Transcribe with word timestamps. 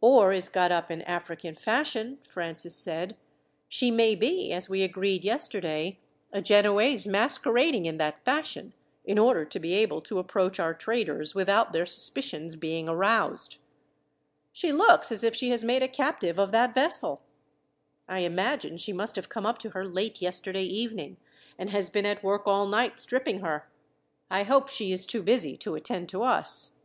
"Or 0.00 0.32
is 0.32 0.48
got 0.48 0.72
up 0.72 0.90
in 0.90 1.02
African 1.02 1.54
fashion," 1.54 2.18
Francis 2.28 2.74
said. 2.74 3.16
"She 3.68 3.92
may 3.92 4.16
be, 4.16 4.50
as 4.50 4.68
we 4.68 4.82
agreed 4.82 5.22
yesterday, 5.24 6.00
a 6.32 6.42
Genoese 6.42 7.06
masquerading 7.06 7.86
in 7.86 7.96
that 7.98 8.24
fashion, 8.24 8.72
in 9.04 9.16
order 9.16 9.44
to 9.44 9.60
be 9.60 9.74
able 9.74 10.00
to 10.00 10.18
approach 10.18 10.58
our 10.58 10.74
traders 10.74 11.36
without 11.36 11.72
their 11.72 11.86
suspicions 11.86 12.56
being 12.56 12.88
aroused. 12.88 13.58
She 14.50 14.72
looks 14.72 15.12
as 15.12 15.22
if 15.22 15.36
she 15.36 15.50
has 15.50 15.62
made 15.62 15.84
a 15.84 15.88
captive 15.88 16.40
of 16.40 16.50
that 16.50 16.74
vessel. 16.74 17.22
I 18.08 18.22
imagine 18.26 18.78
she 18.78 18.92
must 18.92 19.14
have 19.14 19.28
come 19.28 19.46
up 19.46 19.58
to 19.58 19.70
her 19.70 19.84
late 19.84 20.20
yesterday 20.20 20.64
evening, 20.64 21.16
and 21.56 21.70
has 21.70 21.90
been 21.90 22.04
at 22.06 22.24
work 22.24 22.48
all 22.48 22.66
night 22.66 22.98
stripping 22.98 23.38
her. 23.38 23.70
I 24.32 24.42
hope 24.42 24.66
she 24.68 24.90
is 24.90 25.06
too 25.06 25.22
busy 25.22 25.56
to 25.58 25.76
attend 25.76 26.08
to 26.08 26.24
us." 26.24 26.80